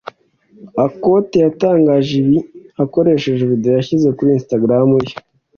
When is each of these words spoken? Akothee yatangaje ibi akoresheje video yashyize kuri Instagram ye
Akothee 0.85 1.43
yatangaje 1.45 2.11
ibi 2.21 2.37
akoresheje 2.83 3.43
video 3.51 3.71
yashyize 3.77 4.07
kuri 4.17 4.29
Instagram 4.37 4.89
ye 5.05 5.13